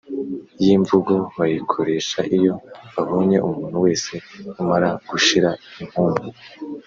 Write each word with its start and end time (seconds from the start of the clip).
yi 0.63 0.73
mvugo 0.81 1.13
bayikoresha 1.37 2.19
iyo 2.37 2.53
babonye 2.93 3.37
umuntu 3.47 3.77
wese 3.85 4.11
umara 4.61 4.89
gushira 5.09 5.49
impumu 5.81 6.25